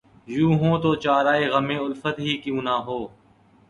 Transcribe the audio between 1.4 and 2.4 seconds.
غمِ الفت ہی